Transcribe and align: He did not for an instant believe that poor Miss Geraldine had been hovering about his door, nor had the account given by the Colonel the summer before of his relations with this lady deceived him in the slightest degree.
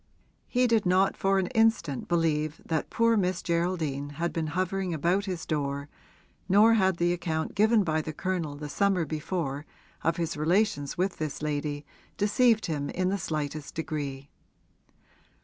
He 0.47 0.65
did 0.65 0.87
not 0.87 1.15
for 1.15 1.37
an 1.37 1.45
instant 1.53 2.07
believe 2.07 2.59
that 2.65 2.89
poor 2.89 3.15
Miss 3.15 3.43
Geraldine 3.43 4.13
had 4.17 4.33
been 4.33 4.47
hovering 4.47 4.95
about 4.95 5.25
his 5.25 5.45
door, 5.45 5.89
nor 6.49 6.73
had 6.73 6.97
the 6.97 7.13
account 7.13 7.53
given 7.53 7.83
by 7.83 8.01
the 8.01 8.11
Colonel 8.11 8.55
the 8.55 8.67
summer 8.67 9.05
before 9.05 9.63
of 10.03 10.17
his 10.17 10.35
relations 10.35 10.97
with 10.97 11.17
this 11.17 11.43
lady 11.43 11.85
deceived 12.17 12.65
him 12.65 12.89
in 12.89 13.09
the 13.09 13.19
slightest 13.19 13.75
degree. 13.75 14.31